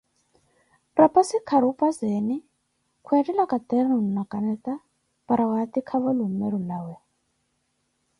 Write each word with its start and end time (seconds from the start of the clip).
Rapassi 0.99 1.37
kharupazeni 1.49 2.37
khweethela 3.05 3.43
caternu 3.51 3.97
na 4.15 4.23
kaneta 4.31 4.73
para 5.27 5.43
watikavo 5.51 6.09
lummeru 6.17 6.59
lawe. 6.69 6.95